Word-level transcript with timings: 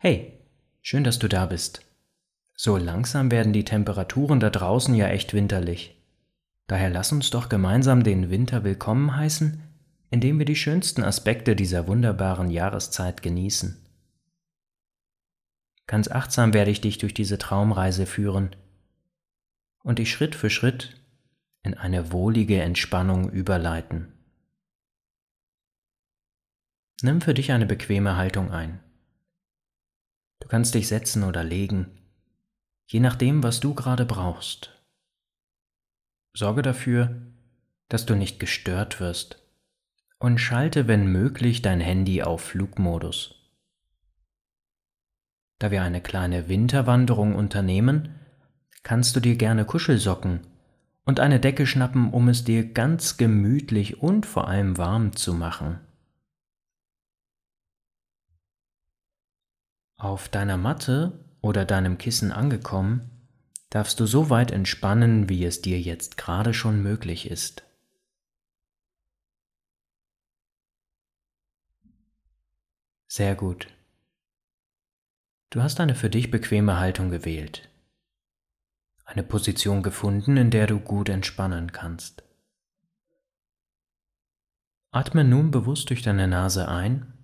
Hey, 0.00 0.38
schön, 0.80 1.02
dass 1.02 1.18
du 1.18 1.26
da 1.26 1.46
bist. 1.46 1.84
So 2.54 2.76
langsam 2.76 3.32
werden 3.32 3.52
die 3.52 3.64
Temperaturen 3.64 4.38
da 4.38 4.48
draußen 4.48 4.94
ja 4.94 5.08
echt 5.08 5.34
winterlich. 5.34 6.00
Daher 6.68 6.88
lass 6.88 7.10
uns 7.10 7.30
doch 7.30 7.48
gemeinsam 7.48 8.04
den 8.04 8.30
Winter 8.30 8.62
willkommen 8.62 9.16
heißen, 9.16 9.60
indem 10.10 10.38
wir 10.38 10.46
die 10.46 10.54
schönsten 10.54 11.02
Aspekte 11.02 11.56
dieser 11.56 11.88
wunderbaren 11.88 12.48
Jahreszeit 12.48 13.22
genießen. 13.22 13.84
Ganz 15.88 16.08
achtsam 16.08 16.54
werde 16.54 16.70
ich 16.70 16.80
dich 16.80 16.98
durch 16.98 17.12
diese 17.12 17.38
Traumreise 17.38 18.06
führen 18.06 18.54
und 19.82 19.98
dich 19.98 20.12
Schritt 20.12 20.36
für 20.36 20.48
Schritt 20.48 21.02
in 21.64 21.74
eine 21.74 22.12
wohlige 22.12 22.62
Entspannung 22.62 23.30
überleiten. 23.30 24.12
Nimm 27.02 27.20
für 27.20 27.34
dich 27.34 27.50
eine 27.50 27.66
bequeme 27.66 28.16
Haltung 28.16 28.52
ein. 28.52 28.78
Du 30.40 30.48
kannst 30.48 30.74
dich 30.74 30.88
setzen 30.88 31.24
oder 31.24 31.44
legen, 31.44 31.90
je 32.86 33.00
nachdem, 33.00 33.42
was 33.42 33.60
du 33.60 33.74
gerade 33.74 34.04
brauchst. 34.04 34.72
Sorge 36.34 36.62
dafür, 36.62 37.22
dass 37.88 38.06
du 38.06 38.14
nicht 38.14 38.38
gestört 38.38 39.00
wirst 39.00 39.42
und 40.18 40.38
schalte, 40.38 40.88
wenn 40.88 41.10
möglich, 41.10 41.62
dein 41.62 41.80
Handy 41.80 42.22
auf 42.22 42.42
Flugmodus. 42.42 43.34
Da 45.58 45.70
wir 45.70 45.82
eine 45.82 46.00
kleine 46.00 46.48
Winterwanderung 46.48 47.34
unternehmen, 47.34 48.14
kannst 48.82 49.16
du 49.16 49.20
dir 49.20 49.36
gerne 49.36 49.64
Kuschelsocken 49.64 50.46
und 51.04 51.20
eine 51.20 51.40
Decke 51.40 51.66
schnappen, 51.66 52.10
um 52.10 52.28
es 52.28 52.44
dir 52.44 52.72
ganz 52.72 53.16
gemütlich 53.16 54.02
und 54.02 54.26
vor 54.26 54.46
allem 54.46 54.78
warm 54.78 55.16
zu 55.16 55.34
machen. 55.34 55.80
Auf 59.98 60.30
deiner 60.30 60.56
Matte 60.56 61.22
oder 61.42 61.66
deinem 61.66 61.98
Kissen 61.98 62.32
angekommen, 62.32 63.10
darfst 63.68 64.00
du 64.00 64.06
so 64.06 64.30
weit 64.30 64.50
entspannen, 64.50 65.28
wie 65.28 65.44
es 65.44 65.60
dir 65.60 65.78
jetzt 65.78 66.16
gerade 66.16 66.54
schon 66.54 66.82
möglich 66.82 67.30
ist. 67.30 67.64
Sehr 73.06 73.34
gut. 73.34 73.68
Du 75.50 75.62
hast 75.62 75.80
eine 75.80 75.94
für 75.94 76.08
dich 76.08 76.30
bequeme 76.30 76.78
Haltung 76.78 77.10
gewählt 77.10 77.68
eine 79.08 79.22
Position 79.22 79.82
gefunden, 79.82 80.36
in 80.36 80.50
der 80.50 80.66
du 80.66 80.78
gut 80.78 81.08
entspannen 81.08 81.72
kannst. 81.72 82.22
Atme 84.90 85.24
nun 85.24 85.50
bewusst 85.50 85.88
durch 85.88 86.02
deine 86.02 86.28
Nase 86.28 86.68
ein 86.68 87.14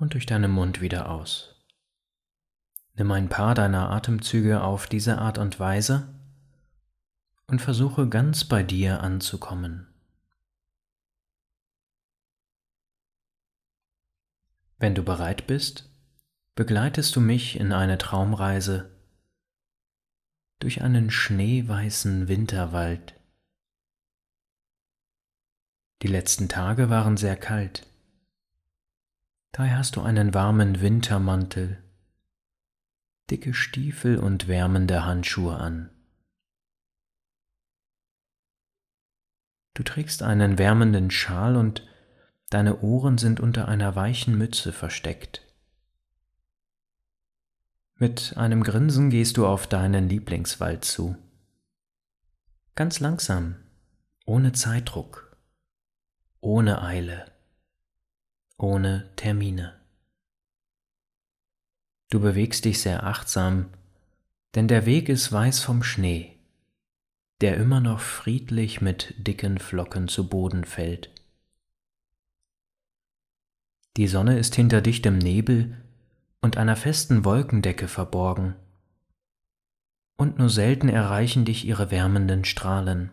und 0.00 0.14
durch 0.14 0.26
deinen 0.26 0.50
Mund 0.50 0.80
wieder 0.80 1.10
aus. 1.10 1.54
Nimm 2.94 3.12
ein 3.12 3.28
paar 3.28 3.54
deiner 3.54 3.90
Atemzüge 3.90 4.62
auf 4.62 4.86
diese 4.86 5.18
Art 5.18 5.38
und 5.38 5.60
Weise 5.60 6.12
und 7.46 7.60
versuche 7.60 8.08
ganz 8.08 8.44
bei 8.44 8.62
dir 8.62 9.02
anzukommen. 9.02 9.86
Wenn 14.78 14.94
du 14.94 15.02
bereit 15.02 15.46
bist, 15.46 15.90
begleitest 16.54 17.14
du 17.14 17.20
mich 17.20 17.60
in 17.60 17.72
eine 17.72 17.98
Traumreise 17.98 18.90
durch 20.58 20.82
einen 20.82 21.10
schneeweißen 21.10 22.28
Winterwald. 22.28 23.14
Die 26.02 26.08
letzten 26.08 26.48
Tage 26.48 26.88
waren 26.88 27.18
sehr 27.18 27.36
kalt. 27.36 27.89
Daher 29.52 29.78
hast 29.78 29.96
du 29.96 30.02
einen 30.02 30.32
warmen 30.32 30.80
Wintermantel, 30.80 31.82
dicke 33.30 33.52
Stiefel 33.52 34.18
und 34.18 34.46
wärmende 34.46 35.04
Handschuhe 35.04 35.56
an. 35.56 35.90
Du 39.74 39.82
trägst 39.82 40.22
einen 40.22 40.58
wärmenden 40.58 41.10
Schal 41.10 41.56
und 41.56 41.86
deine 42.50 42.80
Ohren 42.80 43.18
sind 43.18 43.40
unter 43.40 43.66
einer 43.66 43.96
weichen 43.96 44.36
Mütze 44.36 44.72
versteckt. 44.72 45.46
Mit 47.94 48.36
einem 48.36 48.62
Grinsen 48.62 49.10
gehst 49.10 49.36
du 49.36 49.46
auf 49.46 49.66
deinen 49.66 50.08
Lieblingswald 50.08 50.84
zu. 50.84 51.16
Ganz 52.74 53.00
langsam, 53.00 53.56
ohne 54.26 54.52
Zeitdruck, 54.52 55.36
ohne 56.40 56.82
Eile, 56.82 57.30
ohne 58.62 59.08
Termine. 59.16 59.74
Du 62.10 62.20
bewegst 62.20 62.64
dich 62.64 62.80
sehr 62.80 63.04
achtsam, 63.04 63.70
denn 64.54 64.68
der 64.68 64.84
Weg 64.84 65.08
ist 65.08 65.32
weiß 65.32 65.60
vom 65.60 65.82
Schnee, 65.82 66.38
der 67.40 67.56
immer 67.56 67.80
noch 67.80 68.00
friedlich 68.00 68.80
mit 68.80 69.14
dicken 69.16 69.58
Flocken 69.58 70.08
zu 70.08 70.28
Boden 70.28 70.64
fällt. 70.64 71.10
Die 73.96 74.08
Sonne 74.08 74.38
ist 74.38 74.54
hinter 74.54 74.80
dichtem 74.80 75.18
Nebel 75.18 75.76
und 76.40 76.56
einer 76.56 76.76
festen 76.76 77.24
Wolkendecke 77.24 77.88
verborgen, 77.88 78.56
und 80.16 80.38
nur 80.38 80.50
selten 80.50 80.90
erreichen 80.90 81.46
dich 81.46 81.64
ihre 81.64 81.90
wärmenden 81.90 82.44
Strahlen. 82.44 83.10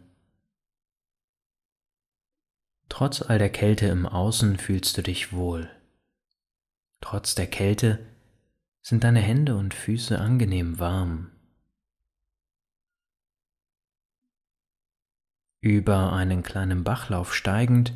Trotz 2.89 3.21
all 3.21 3.37
der 3.37 3.49
Kälte 3.49 3.87
im 3.87 4.05
Außen 4.05 4.57
fühlst 4.57 4.97
du 4.97 5.03
dich 5.03 5.33
wohl. 5.33 5.69
Trotz 7.01 7.35
der 7.35 7.47
Kälte 7.47 7.99
sind 8.81 9.03
deine 9.03 9.19
Hände 9.19 9.55
und 9.55 9.73
Füße 9.73 10.19
angenehm 10.19 10.79
warm. 10.79 11.31
Über 15.59 16.13
einen 16.13 16.43
kleinen 16.43 16.83
Bachlauf 16.83 17.35
steigend 17.35 17.93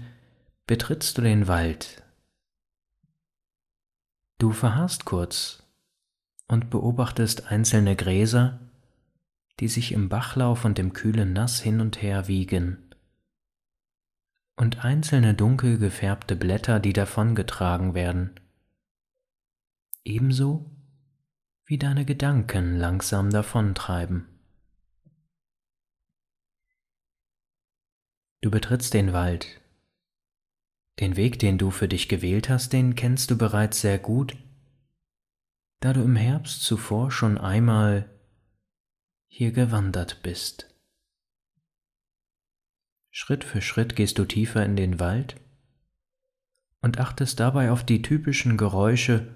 betrittst 0.68 1.18
du 1.18 1.22
den 1.22 1.48
Wald 1.48 2.04
Du 4.42 4.52
verharrst 4.54 5.06
kurz 5.06 5.62
und 6.48 6.72
beobachtest 6.72 7.52
einzelne 7.52 7.96
Gräser, 7.96 8.60
die 9.60 9.68
sich 9.68 9.92
im 9.92 10.10
Bachlauf 10.10 10.66
und 10.66 10.80
im 10.80 10.94
kühlen 10.94 11.32
Nass 11.32 11.60
hin 11.62 11.80
und 11.80 12.02
her 12.02 12.28
wiegen, 12.28 12.91
und 14.62 14.86
einzelne 14.86 15.34
dunkel 15.34 15.80
gefärbte 15.80 16.36
Blätter, 16.36 16.80
die 16.80 16.94
davongetragen 16.94 17.96
werden, 17.96 18.40
ebenso 20.04 20.70
wie 21.66 21.80
deine 21.80 22.06
Gedanken 22.06 22.78
langsam 22.78 23.32
davontreiben. 23.32 24.28
Du 28.42 28.52
betrittst 28.52 28.94
den 28.94 29.14
Wald 29.14 29.60
den 31.00 31.16
Weg, 31.16 31.40
den 31.40 31.58
du 31.58 31.72
für 31.72 31.88
dich 31.88 32.08
gewählt 32.08 32.48
hast, 32.48 32.72
den 32.72 32.94
kennst 32.94 33.32
du 33.32 33.38
bereits 33.40 33.82
sehr 33.82 33.98
gut, 33.98 34.38
da 35.80 35.92
du 35.92 36.04
im 36.04 36.16
Herbst 36.16 36.64
zuvor 36.64 37.10
schon 37.10 37.40
einmal 37.40 38.08
hier 39.26 39.54
gewandert 39.54 40.22
bist. 40.22 40.71
Schritt 43.12 43.44
für 43.44 43.62
Schritt 43.62 43.96
gehst 43.96 44.18
du 44.18 44.26
tiefer 44.26 44.66
in 44.66 44.78
den 44.78 45.00
Wald 45.00 45.36
und 46.82 46.98
achtest 47.00 47.40
dabei 47.40 47.72
auf 47.72 47.86
die 47.86 48.02
typischen 48.02 48.58
Geräusche, 48.58 49.36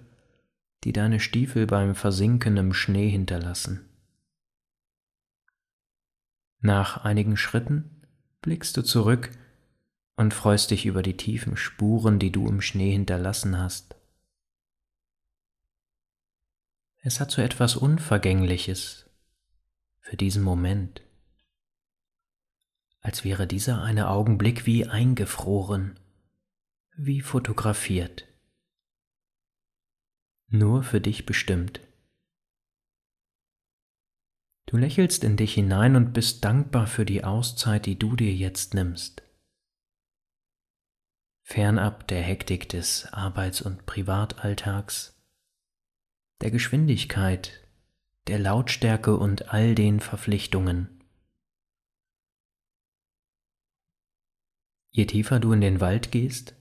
die 0.84 0.94
deine 0.94 1.20
Stiefel 1.20 1.68
beim 1.68 1.94
Versinken 1.94 2.58
im 2.58 2.74
Schnee 2.74 3.10
hinterlassen. 3.10 3.90
Nach 6.62 7.04
einigen 7.04 7.38
Schritten 7.38 8.02
blickst 8.42 8.78
du 8.78 8.82
zurück 8.82 9.30
und 10.16 10.34
freust 10.34 10.72
dich 10.72 10.86
über 10.86 11.04
die 11.04 11.18
tiefen 11.18 11.58
Spuren, 11.58 12.18
die 12.18 12.32
du 12.32 12.48
im 12.48 12.62
Schnee 12.62 12.92
hinterlassen 12.92 13.58
hast. 13.58 13.96
Es 17.02 17.20
hat 17.20 17.30
so 17.30 17.42
etwas 17.42 17.76
Unvergängliches 17.76 19.06
für 20.00 20.18
diesen 20.18 20.44
Moment, 20.44 21.05
als 23.06 23.24
wäre 23.24 23.48
dieser 23.48 23.84
eine 23.84 24.10
Augenblick 24.10 24.66
wie 24.66 24.86
eingefroren, 24.86 26.00
wie 26.96 27.22
fotografiert, 27.22 28.28
nur 30.48 30.84
für 30.84 31.02
dich 31.02 31.26
bestimmt. 31.26 31.82
Du 34.66 34.78
lächelst 34.78 35.24
in 35.24 35.38
dich 35.38 35.54
hinein 35.54 35.96
und 35.96 36.14
bist 36.14 36.44
dankbar 36.44 36.88
für 36.88 37.06
die 37.06 37.24
Auszeit, 37.24 37.86
die 37.86 38.00
du 38.00 38.16
dir 38.16 38.34
jetzt 38.34 38.74
nimmst 38.74 39.26
fernab 41.46 42.08
der 42.08 42.24
Hektik 42.24 42.70
des 42.70 43.06
Arbeits- 43.14 43.62
und 43.62 43.86
Privatalltags, 43.86 45.16
der 46.42 46.50
Geschwindigkeit, 46.50 47.62
der 48.26 48.40
Lautstärke 48.40 49.16
und 49.16 49.54
all 49.54 49.76
den 49.76 50.00
Verpflichtungen. 50.00 50.95
Je 54.96 55.06
tiefer 55.06 55.42
du 55.42 55.52
in 55.52 55.60
den 55.60 55.82
Wald 55.82 56.14
gehst, 56.14 56.56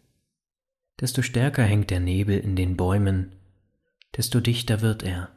desto 0.99 1.23
stärker 1.23 1.63
hängt 1.63 1.91
der 1.91 2.01
Nebel 2.01 2.37
in 2.37 2.57
den 2.57 2.77
Bäumen, 2.77 3.37
desto 4.17 4.41
dichter 4.41 4.81
wird 4.81 5.05
er. 5.05 5.31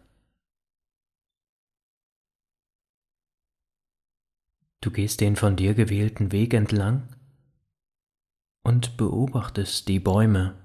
Du 4.81 4.89
gehst 4.89 5.21
den 5.21 5.35
von 5.35 5.55
dir 5.55 5.75
gewählten 5.75 6.31
Weg 6.31 6.55
entlang 6.55 7.15
und 8.63 8.97
beobachtest 8.97 9.87
die 9.87 9.99
Bäume, 9.99 10.55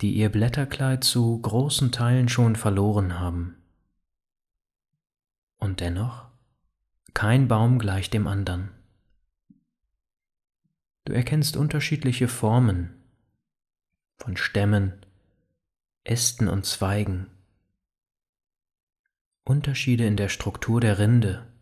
die 0.00 0.14
ihr 0.14 0.28
Blätterkleid 0.28 1.02
zu 1.02 1.40
großen 1.40 1.90
Teilen 1.90 2.28
schon 2.28 2.54
verloren 2.54 3.18
haben. 3.18 3.56
Und 5.56 5.80
dennoch, 5.80 6.28
kein 7.12 7.48
Baum 7.48 7.80
gleicht 7.80 8.14
dem 8.14 8.28
anderen. 8.28 8.79
Du 11.10 11.16
erkennst 11.16 11.56
unterschiedliche 11.56 12.28
Formen 12.28 12.94
von 14.22 14.36
Stämmen, 14.36 15.04
Ästen 16.04 16.46
und 16.46 16.66
Zweigen, 16.66 17.26
Unterschiede 19.42 20.06
in 20.06 20.16
der 20.16 20.28
Struktur 20.28 20.80
der 20.80 21.00
Rinde, 21.00 21.52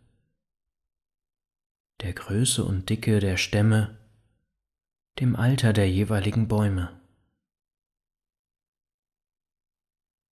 der 2.03 2.13
Größe 2.13 2.63
und 2.63 2.91
Dicke 2.91 3.21
der 3.21 3.39
Stämme, 3.39 3.97
dem 5.19 5.35
Alter 5.35 5.73
der 5.73 5.91
jeweiligen 5.91 6.47
Bäume. 6.47 7.01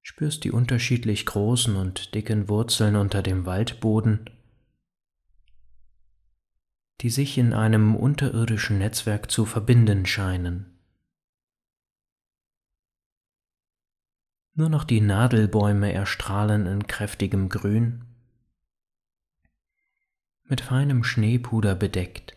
Spürst 0.02 0.44
die 0.44 0.52
unterschiedlich 0.52 1.24
großen 1.24 1.74
und 1.74 2.14
dicken 2.14 2.50
Wurzeln 2.50 2.96
unter 2.96 3.22
dem 3.22 3.46
Waldboden, 3.46 4.28
die 7.02 7.10
sich 7.10 7.37
in 7.38 7.52
einem 7.52 7.94
unterirdischen 7.94 8.78
Netzwerk 8.78 9.31
zu 9.31 9.44
verbinden 9.44 10.06
scheinen. 10.06 10.78
Nur 14.54 14.70
noch 14.70 14.84
die 14.84 15.02
Nadelbäume 15.02 15.93
erstrahlen 15.93 16.66
in 16.66 16.87
kräftigem 16.87 17.50
Grün 17.50 18.04
mit 20.48 20.60
feinem 20.60 21.02
Schneepuder 21.02 21.75
bedeckt. 21.75 22.34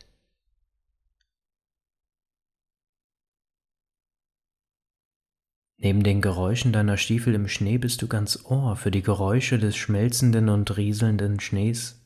Neben 5.78 6.04
den 6.04 6.22
Geräuschen 6.22 6.74
deiner 6.74 6.98
Stiefel 6.98 7.34
im 7.36 7.48
Schnee 7.48 7.78
bist 7.78 8.02
du 8.02 8.08
ganz 8.08 8.44
Ohr 8.44 8.76
für 8.76 8.92
die 8.92 9.02
Geräusche 9.02 9.60
des 9.60 9.78
schmelzenden 9.78 10.50
und 10.50 10.76
rieselnden 10.76 11.40
Schnees, 11.40 11.99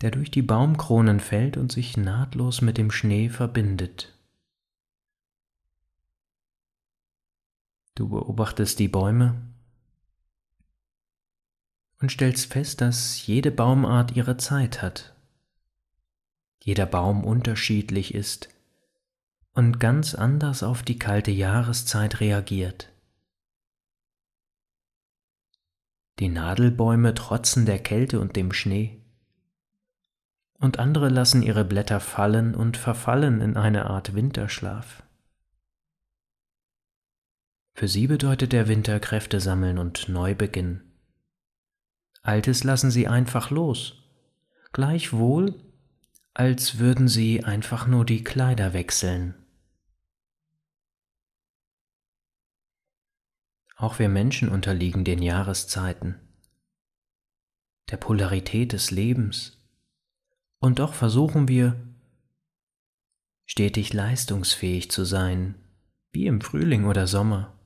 der 0.00 0.10
durch 0.10 0.30
die 0.30 0.42
Baumkronen 0.42 1.20
fällt 1.20 1.56
und 1.56 1.70
sich 1.70 1.96
nahtlos 1.96 2.62
mit 2.62 2.78
dem 2.78 2.90
Schnee 2.90 3.28
verbindet. 3.28 4.16
Du 7.94 8.08
beobachtest 8.08 8.78
die 8.78 8.88
Bäume 8.88 9.42
und 12.00 12.10
stellst 12.10 12.52
fest, 12.52 12.80
dass 12.80 13.26
jede 13.26 13.50
Baumart 13.50 14.16
ihre 14.16 14.38
Zeit 14.38 14.80
hat, 14.80 15.14
jeder 16.62 16.86
Baum 16.86 17.24
unterschiedlich 17.24 18.14
ist 18.14 18.48
und 19.52 19.80
ganz 19.80 20.14
anders 20.14 20.62
auf 20.62 20.82
die 20.82 20.98
kalte 20.98 21.30
Jahreszeit 21.30 22.20
reagiert. 22.20 22.90
Die 26.18 26.28
Nadelbäume 26.28 27.14
trotzen 27.14 27.66
der 27.66 27.78
Kälte 27.78 28.20
und 28.20 28.36
dem 28.36 28.52
Schnee, 28.52 28.99
und 30.60 30.78
andere 30.78 31.08
lassen 31.08 31.42
ihre 31.42 31.64
Blätter 31.64 32.00
fallen 32.00 32.54
und 32.54 32.76
verfallen 32.76 33.40
in 33.40 33.56
eine 33.56 33.86
Art 33.86 34.14
Winterschlaf. 34.14 35.02
Für 37.74 37.88
sie 37.88 38.06
bedeutet 38.06 38.52
der 38.52 38.68
Winter 38.68 39.00
Kräfte 39.00 39.40
sammeln 39.40 39.78
und 39.78 40.10
Neubeginn. 40.10 40.82
Altes 42.22 42.62
lassen 42.62 42.90
sie 42.90 43.08
einfach 43.08 43.50
los, 43.50 44.02
gleichwohl, 44.72 45.54
als 46.34 46.78
würden 46.78 47.08
sie 47.08 47.42
einfach 47.42 47.86
nur 47.86 48.04
die 48.04 48.22
Kleider 48.22 48.74
wechseln. 48.74 49.34
Auch 53.76 53.98
wir 53.98 54.10
Menschen 54.10 54.50
unterliegen 54.50 55.04
den 55.04 55.22
Jahreszeiten, 55.22 56.20
der 57.90 57.96
Polarität 57.96 58.74
des 58.74 58.90
Lebens, 58.90 59.59
und 60.60 60.78
doch 60.78 60.94
versuchen 60.94 61.48
wir, 61.48 61.80
stetig 63.46 63.92
leistungsfähig 63.92 64.90
zu 64.90 65.04
sein, 65.04 65.56
wie 66.12 66.26
im 66.26 66.40
Frühling 66.40 66.84
oder 66.84 67.06
Sommer. 67.06 67.58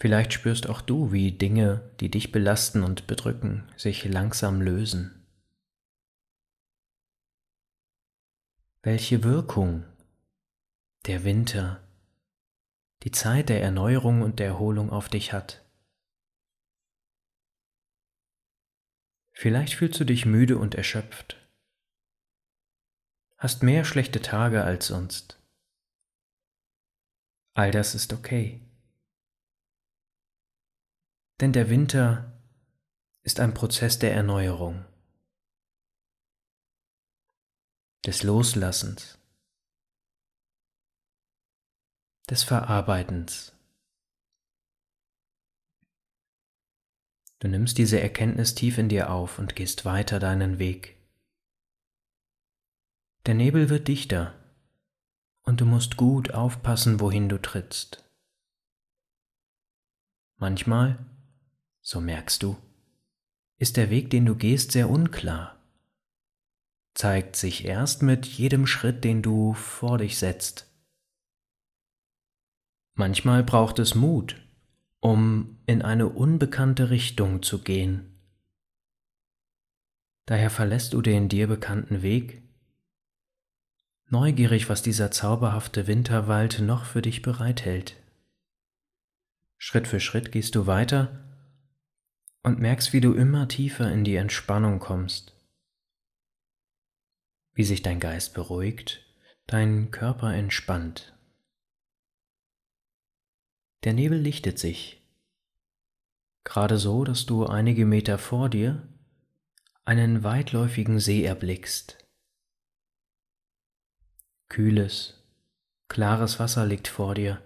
Vielleicht 0.00 0.32
spürst 0.32 0.68
auch 0.68 0.82
du, 0.82 1.12
wie 1.12 1.32
Dinge, 1.32 1.90
die 2.00 2.10
dich 2.10 2.30
belasten 2.30 2.82
und 2.82 3.06
bedrücken, 3.06 3.64
sich 3.76 4.04
langsam 4.04 4.60
lösen. 4.60 5.24
Welche 8.82 9.22
Wirkung 9.22 9.84
der 11.06 11.24
Winter, 11.24 11.80
die 13.02 13.12
Zeit 13.12 13.48
der 13.48 13.62
Erneuerung 13.62 14.20
und 14.22 14.40
der 14.40 14.48
Erholung 14.48 14.90
auf 14.90 15.08
dich 15.08 15.32
hat. 15.32 15.63
Vielleicht 19.36 19.74
fühlst 19.74 19.98
du 19.98 20.04
dich 20.04 20.26
müde 20.26 20.56
und 20.58 20.76
erschöpft, 20.76 21.36
hast 23.36 23.62
mehr 23.62 23.84
schlechte 23.84 24.22
Tage 24.22 24.62
als 24.62 24.86
sonst. 24.86 25.40
All 27.54 27.72
das 27.72 27.94
ist 27.94 28.12
okay. 28.12 28.60
Denn 31.40 31.52
der 31.52 31.68
Winter 31.68 32.40
ist 33.22 33.40
ein 33.40 33.54
Prozess 33.54 33.98
der 33.98 34.14
Erneuerung, 34.14 34.84
des 38.06 38.22
Loslassens, 38.22 39.18
des 42.30 42.44
Verarbeitens. 42.44 43.53
Du 47.44 47.50
nimmst 47.50 47.76
diese 47.76 48.00
Erkenntnis 48.00 48.54
tief 48.54 48.78
in 48.78 48.88
dir 48.88 49.10
auf 49.10 49.38
und 49.38 49.54
gehst 49.54 49.84
weiter 49.84 50.18
deinen 50.18 50.58
Weg. 50.58 50.96
Der 53.26 53.34
Nebel 53.34 53.68
wird 53.68 53.86
dichter 53.86 54.32
und 55.42 55.60
du 55.60 55.66
musst 55.66 55.98
gut 55.98 56.32
aufpassen, 56.32 57.00
wohin 57.00 57.28
du 57.28 57.36
trittst. 57.36 58.02
Manchmal 60.36 61.04
so 61.82 62.00
merkst 62.00 62.42
du, 62.42 62.56
ist 63.58 63.76
der 63.76 63.90
Weg, 63.90 64.08
den 64.08 64.24
du 64.24 64.36
gehst, 64.36 64.72
sehr 64.72 64.88
unklar, 64.88 65.62
zeigt 66.94 67.36
sich 67.36 67.66
erst 67.66 68.00
mit 68.02 68.24
jedem 68.24 68.66
Schritt, 68.66 69.04
den 69.04 69.20
du 69.20 69.52
vor 69.52 69.98
dich 69.98 70.16
setzt. 70.18 70.74
Manchmal 72.94 73.44
braucht 73.44 73.78
es 73.80 73.94
Mut, 73.94 74.43
um 75.04 75.58
in 75.66 75.82
eine 75.82 76.08
unbekannte 76.08 76.88
Richtung 76.88 77.42
zu 77.42 77.62
gehen. 77.62 78.18
Daher 80.24 80.48
verlässt 80.48 80.94
du 80.94 81.02
den 81.02 81.28
dir 81.28 81.46
bekannten 81.46 82.00
Weg, 82.00 82.42
neugierig, 84.08 84.70
was 84.70 84.80
dieser 84.80 85.10
zauberhafte 85.10 85.86
Winterwald 85.86 86.60
noch 86.60 86.86
für 86.86 87.02
dich 87.02 87.20
bereithält. 87.20 87.96
Schritt 89.58 89.86
für 89.86 90.00
Schritt 90.00 90.32
gehst 90.32 90.54
du 90.54 90.66
weiter 90.66 91.22
und 92.42 92.58
merkst, 92.58 92.94
wie 92.94 93.02
du 93.02 93.12
immer 93.12 93.46
tiefer 93.46 93.92
in 93.92 94.04
die 94.04 94.16
Entspannung 94.16 94.78
kommst, 94.78 95.36
wie 97.52 97.64
sich 97.64 97.82
dein 97.82 98.00
Geist 98.00 98.32
beruhigt, 98.32 99.04
dein 99.46 99.90
Körper 99.90 100.32
entspannt. 100.32 101.13
Der 103.84 103.92
Nebel 103.92 104.18
lichtet 104.18 104.58
sich, 104.58 105.02
gerade 106.42 106.78
so, 106.78 107.04
dass 107.04 107.26
du 107.26 107.46
einige 107.46 107.84
Meter 107.84 108.16
vor 108.16 108.48
dir 108.48 108.88
einen 109.84 110.24
weitläufigen 110.24 111.00
See 111.00 111.22
erblickst. 111.22 111.98
Kühles, 114.48 115.22
klares 115.88 116.40
Wasser 116.40 116.64
liegt 116.64 116.88
vor 116.88 117.14
dir, 117.14 117.42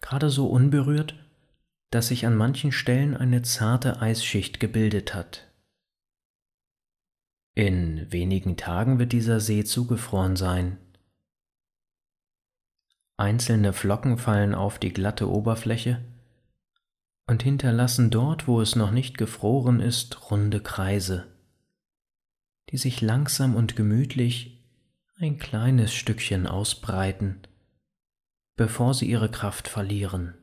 gerade 0.00 0.30
so 0.30 0.48
unberührt, 0.48 1.16
dass 1.90 2.08
sich 2.08 2.26
an 2.26 2.36
manchen 2.36 2.70
Stellen 2.70 3.16
eine 3.16 3.42
zarte 3.42 4.00
Eisschicht 4.00 4.60
gebildet 4.60 5.14
hat. 5.14 5.52
In 7.54 8.10
wenigen 8.12 8.56
Tagen 8.56 8.98
wird 8.98 9.12
dieser 9.12 9.40
See 9.40 9.64
zugefroren 9.64 10.36
sein. 10.36 10.78
Einzelne 13.22 13.72
Flocken 13.72 14.18
fallen 14.18 14.52
auf 14.52 14.80
die 14.80 14.92
glatte 14.92 15.30
Oberfläche 15.30 16.02
und 17.28 17.44
hinterlassen 17.44 18.10
dort, 18.10 18.48
wo 18.48 18.60
es 18.60 18.74
noch 18.74 18.90
nicht 18.90 19.16
gefroren 19.16 19.78
ist, 19.78 20.32
runde 20.32 20.60
Kreise, 20.60 21.28
die 22.70 22.78
sich 22.78 23.00
langsam 23.00 23.54
und 23.54 23.76
gemütlich 23.76 24.60
ein 25.18 25.38
kleines 25.38 25.94
Stückchen 25.94 26.48
ausbreiten, 26.48 27.40
bevor 28.56 28.92
sie 28.92 29.08
ihre 29.08 29.30
Kraft 29.30 29.68
verlieren. 29.68 30.34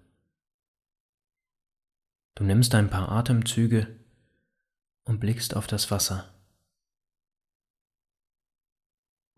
Du 2.35 2.45
nimmst 2.45 2.73
ein 2.75 2.89
paar 2.89 3.11
Atemzüge 3.11 3.87
und 5.03 5.19
blickst 5.19 5.53
auf 5.53 5.67
das 5.67 5.91
Wasser. 5.91 6.33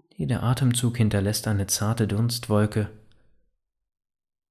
Jeder 0.10 0.44
Atemzug 0.44 0.98
hinterlässt 0.98 1.48
eine 1.48 1.66
zarte 1.66 2.08
Dunstwolke, 2.08 3.01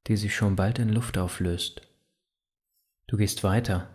die 0.06 0.16
sich 0.16 0.34
schon 0.34 0.56
bald 0.56 0.78
in 0.78 0.88
Luft 0.88 1.18
auflöst. 1.18 1.82
Du 3.06 3.16
gehst 3.16 3.42
weiter, 3.42 3.88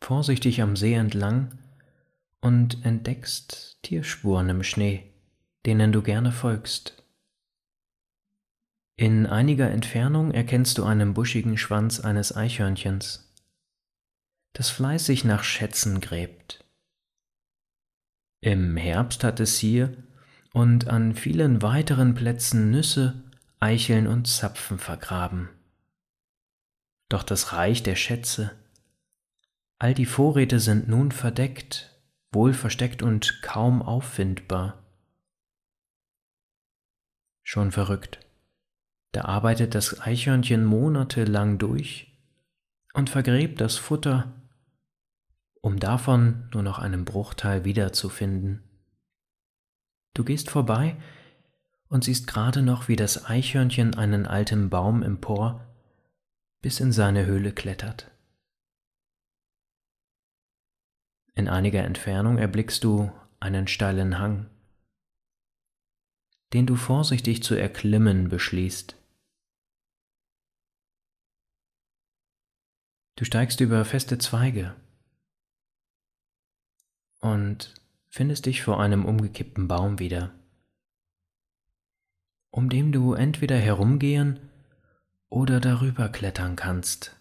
vorsichtig 0.00 0.62
am 0.62 0.76
See 0.76 0.94
entlang 0.94 1.58
und 2.40 2.84
entdeckst 2.84 3.78
Tierspuren 3.82 4.48
im 4.48 4.62
Schnee, 4.62 5.12
denen 5.66 5.92
du 5.92 6.02
gerne 6.02 6.32
folgst. 6.32 7.02
In 8.96 9.26
einiger 9.26 9.70
Entfernung 9.70 10.32
erkennst 10.32 10.78
du 10.78 10.84
einen 10.84 11.14
buschigen 11.14 11.56
Schwanz 11.56 12.00
eines 12.00 12.34
Eichhörnchens, 12.34 13.32
das 14.54 14.70
fleißig 14.70 15.24
nach 15.24 15.44
Schätzen 15.44 16.00
gräbt. 16.00 16.64
Im 18.40 18.76
Herbst 18.76 19.22
hat 19.22 19.38
es 19.38 19.58
hier 19.58 19.96
und 20.52 20.88
an 20.88 21.14
vielen 21.14 21.62
weiteren 21.62 22.14
Plätzen 22.14 22.70
Nüsse, 22.70 23.22
Eicheln 23.60 24.06
und 24.06 24.28
Zapfen 24.28 24.78
vergraben. 24.78 25.48
Doch 27.08 27.22
das 27.22 27.52
Reich 27.52 27.82
der 27.82 27.96
Schätze, 27.96 28.52
all 29.78 29.94
die 29.94 30.06
Vorräte 30.06 30.60
sind 30.60 30.88
nun 30.88 31.10
verdeckt, 31.10 31.98
wohl 32.30 32.52
versteckt 32.52 33.02
und 33.02 33.42
kaum 33.42 33.82
auffindbar. 33.82 34.84
Schon 37.42 37.72
verrückt, 37.72 38.20
da 39.12 39.24
arbeitet 39.24 39.74
das 39.74 40.00
Eichhörnchen 40.00 40.64
monatelang 40.64 41.58
durch 41.58 42.16
und 42.92 43.10
vergräbt 43.10 43.60
das 43.60 43.76
Futter, 43.76 44.34
um 45.60 45.80
davon 45.80 46.48
nur 46.52 46.62
noch 46.62 46.78
einen 46.78 47.04
Bruchteil 47.04 47.64
wiederzufinden. 47.64 48.62
Du 50.14 50.24
gehst 50.24 50.50
vorbei 50.50 50.96
und 51.88 52.04
siehst 52.04 52.26
gerade 52.26 52.62
noch, 52.62 52.88
wie 52.88 52.96
das 52.96 53.26
Eichhörnchen 53.26 53.94
einen 53.94 54.26
alten 54.26 54.70
Baum 54.70 55.02
empor 55.02 55.64
bis 56.60 56.80
in 56.80 56.92
seine 56.92 57.26
Höhle 57.26 57.52
klettert. 57.52 58.10
In 61.34 61.48
einiger 61.48 61.84
Entfernung 61.84 62.38
erblickst 62.38 62.82
du 62.82 63.12
einen 63.38 63.68
steilen 63.68 64.18
Hang, 64.18 64.50
den 66.52 66.66
du 66.66 66.74
vorsichtig 66.74 67.42
zu 67.42 67.54
erklimmen 67.54 68.28
beschließt. 68.28 68.96
Du 73.16 73.24
steigst 73.24 73.60
über 73.60 73.84
feste 73.84 74.18
Zweige 74.18 74.74
und 77.20 77.74
findest 78.08 78.46
dich 78.46 78.62
vor 78.62 78.80
einem 78.80 79.04
umgekippten 79.04 79.68
Baum 79.68 79.98
wieder, 79.98 80.37
um 82.50 82.68
dem 82.68 82.92
du 82.92 83.14
entweder 83.14 83.56
herumgehen 83.56 84.40
oder 85.28 85.60
darüber 85.60 86.08
klettern 86.08 86.56
kannst, 86.56 87.16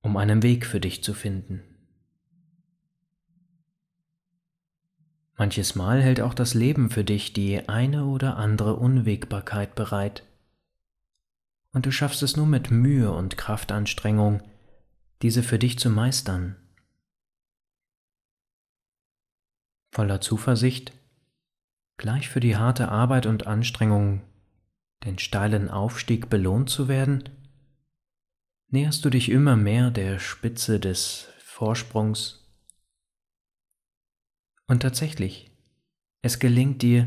um 0.00 0.16
einen 0.16 0.42
Weg 0.42 0.66
für 0.66 0.80
dich 0.80 1.02
zu 1.04 1.14
finden. 1.14 1.62
Manches 5.36 5.74
Mal 5.74 6.02
hält 6.02 6.20
auch 6.20 6.34
das 6.34 6.54
Leben 6.54 6.90
für 6.90 7.04
dich 7.04 7.32
die 7.32 7.68
eine 7.68 8.06
oder 8.06 8.36
andere 8.36 8.76
Unwägbarkeit 8.76 9.74
bereit, 9.74 10.24
und 11.72 11.86
du 11.86 11.92
schaffst 11.92 12.22
es 12.22 12.36
nur 12.36 12.46
mit 12.46 12.70
Mühe 12.70 13.12
und 13.12 13.36
Kraftanstrengung, 13.36 14.42
diese 15.22 15.42
für 15.42 15.58
dich 15.58 15.78
zu 15.78 15.90
meistern. 15.90 16.56
voller 19.98 20.20
Zuversicht, 20.20 20.92
gleich 21.98 22.28
für 22.28 22.40
die 22.40 22.56
harte 22.56 22.88
Arbeit 22.88 23.26
und 23.26 23.46
Anstrengung 23.46 24.22
den 25.04 25.18
steilen 25.18 25.68
Aufstieg 25.68 26.28
belohnt 26.30 26.70
zu 26.70 26.88
werden, 26.88 27.28
näherst 28.68 29.04
du 29.04 29.10
dich 29.10 29.30
immer 29.30 29.56
mehr 29.56 29.90
der 29.90 30.18
Spitze 30.18 30.80
des 30.80 31.28
Vorsprungs. 31.40 32.50
Und 34.66 34.80
tatsächlich, 34.80 35.50
es 36.22 36.38
gelingt 36.38 36.82
dir, 36.82 37.06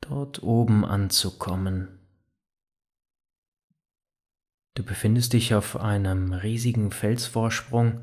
dort 0.00 0.42
oben 0.42 0.84
anzukommen. 0.84 1.98
Du 4.74 4.84
befindest 4.84 5.32
dich 5.32 5.54
auf 5.54 5.76
einem 5.76 6.32
riesigen 6.32 6.92
Felsvorsprung, 6.92 8.00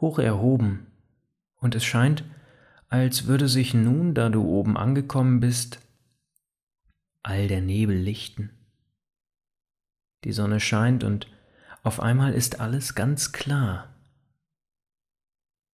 hoch 0.00 0.18
erhoben, 0.18 0.88
und 1.56 1.74
es 1.76 1.84
scheint, 1.84 2.24
als 2.94 3.26
würde 3.26 3.48
sich 3.48 3.74
nun, 3.74 4.14
da 4.14 4.28
du 4.28 4.44
oben 4.44 4.76
angekommen 4.76 5.40
bist, 5.40 5.80
all 7.24 7.48
der 7.48 7.60
Nebel 7.60 7.96
lichten. 7.96 8.50
Die 10.22 10.30
Sonne 10.30 10.60
scheint 10.60 11.02
und 11.02 11.26
auf 11.82 11.98
einmal 11.98 12.34
ist 12.34 12.60
alles 12.60 12.94
ganz 12.94 13.32
klar. 13.32 13.92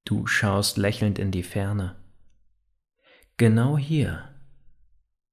Du 0.07 0.27
schaust 0.27 0.79
lächelnd 0.79 1.19
in 1.19 1.31
die 1.31 1.43
Ferne. 1.43 1.95
Genau 3.37 3.77
hier, 3.77 4.35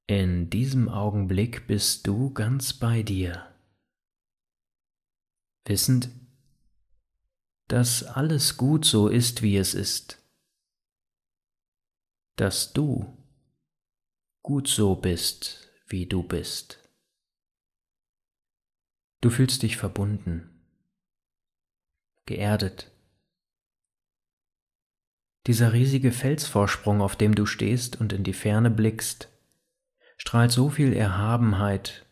in 0.08 0.50
diesem 0.50 0.90
Augenblick 0.90 1.68
bist 1.68 2.06
du 2.06 2.34
ganz 2.34 2.74
bei 2.74 3.02
dir, 3.02 3.48
wissend, 5.64 6.10
dass 7.70 8.04
alles 8.04 8.58
gut 8.58 8.84
so 8.84 9.08
ist, 9.08 9.42
wie 9.42 9.56
es 9.56 9.74
ist 9.74 10.27
dass 12.38 12.72
du 12.72 13.18
gut 14.44 14.68
so 14.68 14.96
bist, 14.96 15.72
wie 15.88 16.06
du 16.06 16.22
bist. 16.22 16.88
Du 19.22 19.32
fühlst 19.32 19.64
dich 19.64 19.76
verbunden, 19.76 20.62
geerdet. 22.28 22.92
Dieser 25.48 25.74
riesige 25.74 26.12
Felsvorsprung, 26.12 27.02
auf 27.02 27.16
dem 27.16 27.34
du 27.34 27.48
stehst 27.48 28.00
und 28.00 28.14
in 28.14 28.24
die 28.24 28.34
Ferne 28.34 28.70
blickst, 28.70 29.30
strahlt 30.18 30.52
so 30.52 30.70
viel 30.70 30.94
Erhabenheit, 30.94 32.06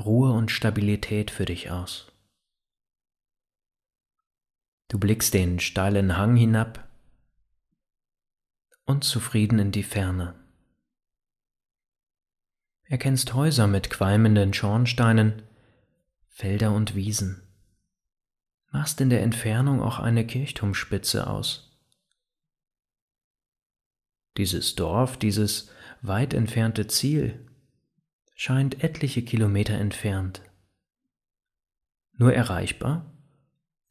Ruhe 0.00 0.32
und 0.32 0.50
Stabilität 0.50 1.30
für 1.30 1.44
dich 1.44 1.70
aus. 1.70 2.10
Du 4.88 4.98
blickst 4.98 5.32
den 5.32 5.60
steilen 5.60 6.16
Hang 6.16 6.34
hinab 6.34 6.87
und 8.88 9.04
zufrieden 9.04 9.58
in 9.58 9.70
die 9.70 9.82
Ferne. 9.82 10.34
Erkennst 12.84 13.34
Häuser 13.34 13.66
mit 13.66 13.90
qualmenden 13.90 14.54
Schornsteinen, 14.54 15.42
Felder 16.30 16.72
und 16.72 16.94
Wiesen. 16.94 17.42
Machst 18.72 19.02
in 19.02 19.10
der 19.10 19.20
Entfernung 19.20 19.82
auch 19.82 19.98
eine 19.98 20.26
Kirchturmspitze 20.26 21.26
aus. 21.26 21.78
Dieses 24.38 24.74
Dorf, 24.74 25.18
dieses 25.18 25.70
weit 26.00 26.32
entfernte 26.32 26.86
Ziel, 26.86 27.46
scheint 28.34 28.82
etliche 28.82 29.22
Kilometer 29.22 29.74
entfernt. 29.74 30.40
Nur 32.14 32.32
erreichbar, 32.32 33.12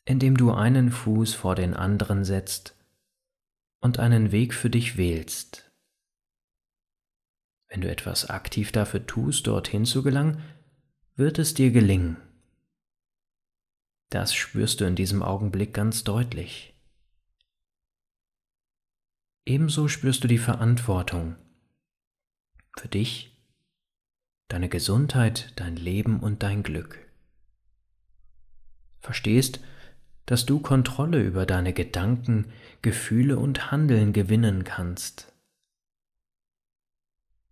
indem 0.06 0.38
du 0.38 0.52
einen 0.54 0.90
Fuß 0.90 1.36
vor 1.36 1.54
den 1.54 1.76
anderen 1.76 2.26
setzt 2.26 2.77
und 3.80 4.00
einen 4.00 4.32
Weg 4.32 4.54
für 4.54 4.70
dich 4.70 4.98
wählst. 4.98 5.72
Wenn 7.70 7.82
du 7.82 7.90
etwas 7.90 8.30
aktiv 8.30 8.72
dafür 8.72 9.06
tust, 9.06 9.48
dorthin 9.48 9.86
zu 9.86 10.04
gelangen, 10.04 10.42
wird 11.16 11.40
es 11.40 11.54
dir 11.54 11.72
gelingen. 11.72 12.18
Das 14.10 14.34
spürst 14.34 14.80
du 14.80 14.86
in 14.86 14.96
diesem 14.96 15.22
Augenblick 15.22 15.74
ganz 15.74 16.04
deutlich. 16.04 16.74
Ebenso 19.46 19.88
spürst 19.88 20.24
du 20.24 20.28
die 20.28 20.38
Verantwortung 20.38 21.36
für 22.78 22.88
dich, 22.88 23.38
deine 24.50 24.70
Gesundheit, 24.70 25.54
dein 25.56 25.76
Leben 25.76 26.20
und 26.20 26.44
dein 26.44 26.64
Glück. 26.64 27.00
Verstehst, 29.00 29.60
dass 30.28 30.46
du 30.46 30.60
Kontrolle 30.60 31.24
über 31.24 31.46
deine 31.46 31.74
Gedanken, 31.74 32.52
Gefühle 32.82 33.40
und 33.40 33.72
Handeln 33.72 34.14
gewinnen 34.14 34.66
kannst. 34.66 35.34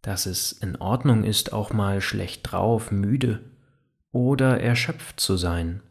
Dass 0.01 0.27
es 0.27 0.51
in 0.51 0.75
Ordnung 0.75 1.23
ist, 1.23 1.53
auch 1.53 1.73
mal 1.73 2.01
schlecht 2.01 2.51
drauf, 2.51 2.91
müde 2.91 3.41
oder 4.11 4.61
erschöpft 4.61 5.19
zu 5.19 5.37
sein. 5.37 5.81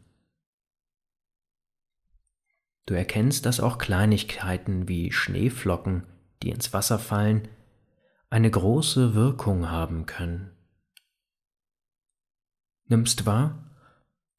Du 2.85 2.93
erkennst, 2.93 3.47
dass 3.47 3.59
auch 3.59 3.79
Kleinigkeiten 3.79 4.87
wie 4.87 5.11
Schneeflocken 5.11 6.03
die 6.43 6.51
ins 6.51 6.71
Wasser 6.71 6.99
fallen, 6.99 7.47
eine 8.29 8.51
große 8.51 9.15
Wirkung 9.15 9.71
haben 9.71 10.05
können. 10.05 10.51
Nimmst 12.87 13.25
wahr, 13.25 13.74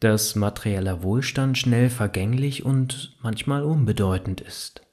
dass 0.06 0.36
materieller 0.36 1.02
Wohlstand 1.02 1.58
schnell 1.58 1.90
vergänglich 1.90 2.64
und 2.64 3.18
manchmal 3.22 3.64
unbedeutend 3.64 4.40
ist. 4.40 4.86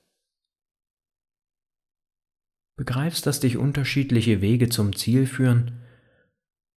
Begreifst, 2.77 3.27
dass 3.27 3.39
dich 3.39 3.57
unterschiedliche 3.57 4.41
Wege 4.41 4.69
zum 4.69 4.95
Ziel 4.95 5.27
führen 5.27 5.85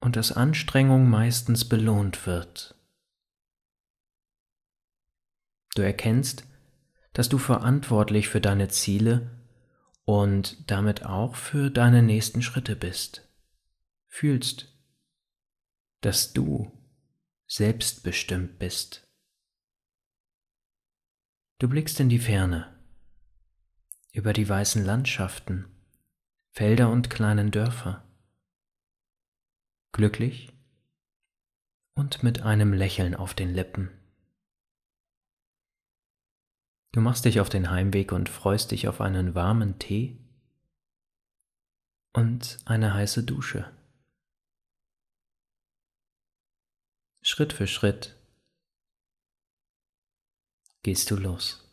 und 0.01 0.17
dass 0.17 0.33
Anstrengung 0.33 1.09
meistens 1.09 1.63
belohnt 1.63 2.27
wird. 2.27 2.75
Du 5.73 5.81
erkennst, 5.81 6.45
dass 7.13 7.29
du 7.29 7.37
verantwortlich 7.37 8.27
für 8.27 8.41
deine 8.41 8.67
Ziele 8.67 9.31
und 10.03 10.69
damit 10.69 11.05
auch 11.05 11.37
für 11.37 11.71
deine 11.71 12.01
nächsten 12.03 12.41
Schritte 12.41 12.75
bist. 12.75 13.29
Fühlst, 14.09 14.77
dass 16.01 16.33
du 16.33 16.84
selbstbestimmt 17.47 18.57
bist. 18.59 19.07
Du 21.59 21.69
blickst 21.69 21.99
in 21.99 22.09
die 22.09 22.19
Ferne, 22.19 22.75
über 24.11 24.33
die 24.33 24.47
weißen 24.47 24.83
Landschaften, 24.83 25.65
Felder 26.51 26.89
und 26.89 27.09
kleinen 27.09 27.51
Dörfer, 27.51 28.03
glücklich 29.91 30.53
und 31.95 32.23
mit 32.23 32.41
einem 32.41 32.73
Lächeln 32.73 33.15
auf 33.15 33.33
den 33.33 33.53
Lippen. 33.53 33.89
Du 36.91 37.01
machst 37.01 37.25
dich 37.25 37.39
auf 37.39 37.49
den 37.49 37.69
Heimweg 37.69 38.11
und 38.11 38.29
freust 38.29 38.71
dich 38.71 38.87
auf 38.87 39.01
einen 39.01 39.35
warmen 39.35 39.79
Tee 39.79 40.17
und 42.13 42.59
eine 42.65 42.93
heiße 42.93 43.23
Dusche. 43.23 43.69
Schritt 47.27 47.53
für 47.53 47.65
Schritt 47.65 48.15
gehst 50.83 51.09
du 51.09 51.15
los. 51.15 51.67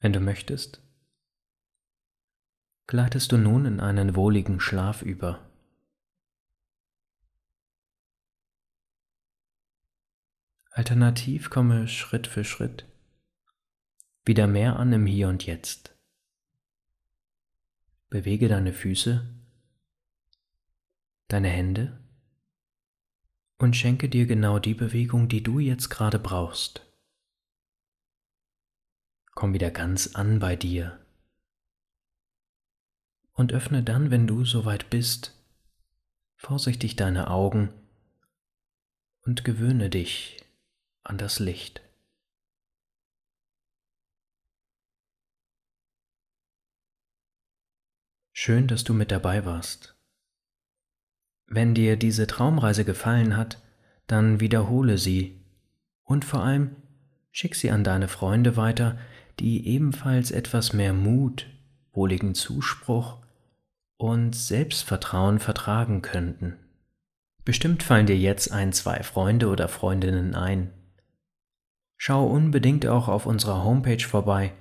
Wenn 0.00 0.12
du 0.12 0.18
möchtest, 0.18 0.82
gleitest 2.88 3.30
du 3.30 3.36
nun 3.36 3.66
in 3.66 3.78
einen 3.78 4.16
wohligen 4.16 4.58
Schlaf 4.58 5.02
über. 5.02 5.48
Alternativ 10.72 11.50
komme 11.50 11.86
Schritt 11.86 12.26
für 12.26 12.42
Schritt 12.42 12.84
wieder 14.24 14.48
mehr 14.48 14.74
an 14.76 14.92
im 14.92 15.06
Hier 15.06 15.28
und 15.28 15.46
Jetzt. 15.46 15.96
Bewege 18.08 18.48
deine 18.48 18.72
Füße, 18.72 19.37
deine 21.28 21.48
Hände 21.48 21.98
und 23.58 23.76
schenke 23.76 24.08
dir 24.08 24.26
genau 24.26 24.58
die 24.58 24.74
Bewegung, 24.74 25.28
die 25.28 25.42
du 25.42 25.58
jetzt 25.58 25.90
gerade 25.90 26.18
brauchst. 26.18 26.84
Komm 29.32 29.52
wieder 29.52 29.70
ganz 29.70 30.14
an 30.14 30.38
bei 30.40 30.56
dir 30.56 30.98
und 33.34 33.52
öffne 33.52 33.82
dann, 33.82 34.10
wenn 34.10 34.26
du 34.26 34.44
soweit 34.44 34.90
bist, 34.90 35.34
vorsichtig 36.34 36.96
deine 36.96 37.30
Augen 37.30 37.72
und 39.20 39.44
gewöhne 39.44 39.90
dich 39.90 40.44
an 41.04 41.18
das 41.18 41.38
Licht. 41.38 41.82
Schön, 48.32 48.68
dass 48.68 48.84
du 48.84 48.94
mit 48.94 49.10
dabei 49.10 49.44
warst. 49.44 49.97
Wenn 51.48 51.74
dir 51.74 51.96
diese 51.96 52.26
Traumreise 52.26 52.84
gefallen 52.84 53.36
hat, 53.36 53.60
dann 54.06 54.40
wiederhole 54.40 54.98
sie 54.98 55.40
und 56.04 56.24
vor 56.24 56.42
allem 56.42 56.76
schick 57.30 57.54
sie 57.54 57.70
an 57.70 57.84
deine 57.84 58.08
Freunde 58.08 58.56
weiter, 58.56 58.98
die 59.40 59.66
ebenfalls 59.66 60.30
etwas 60.30 60.72
mehr 60.72 60.92
Mut, 60.92 61.46
wohligen 61.92 62.34
Zuspruch 62.34 63.18
und 63.96 64.34
Selbstvertrauen 64.34 65.38
vertragen 65.38 66.02
könnten. 66.02 66.56
Bestimmt 67.44 67.82
fallen 67.82 68.06
dir 68.06 68.18
jetzt 68.18 68.52
ein, 68.52 68.72
zwei 68.72 69.02
Freunde 69.02 69.48
oder 69.48 69.68
Freundinnen 69.68 70.34
ein, 70.34 70.70
Schau 72.00 72.26
unbedingt 72.26 72.86
auch 72.86 73.08
auf 73.08 73.26
unserer 73.26 73.64
Homepage 73.64 74.02
vorbei, 74.04 74.52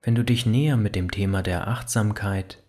wenn 0.00 0.14
du 0.14 0.24
dich 0.24 0.46
näher 0.46 0.78
mit 0.78 0.96
dem 0.96 1.10
Thema 1.10 1.42
der 1.42 1.68
Achtsamkeit, 1.68 2.62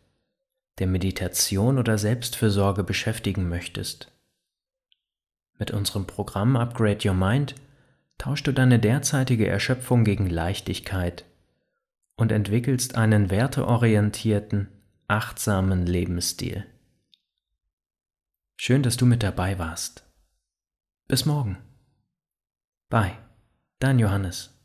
der 0.79 0.87
Meditation 0.87 1.77
oder 1.77 1.97
Selbstfürsorge 1.97 2.83
beschäftigen 2.83 3.49
möchtest. 3.49 4.11
Mit 5.57 5.71
unserem 5.71 6.05
Programm 6.05 6.55
Upgrade 6.55 7.07
Your 7.07 7.15
Mind 7.15 7.55
tauschst 8.17 8.47
du 8.47 8.51
deine 8.51 8.79
derzeitige 8.79 9.47
Erschöpfung 9.47 10.03
gegen 10.03 10.29
Leichtigkeit 10.29 11.25
und 12.15 12.31
entwickelst 12.31 12.95
einen 12.95 13.29
werteorientierten, 13.29 14.67
achtsamen 15.07 15.85
Lebensstil. 15.85 16.65
Schön, 18.55 18.83
dass 18.83 18.97
du 18.97 19.05
mit 19.05 19.23
dabei 19.23 19.59
warst. 19.59 20.03
Bis 21.07 21.25
morgen. 21.25 21.57
Bye. 22.89 23.17
Dein 23.79 23.99
Johannes. 23.99 24.56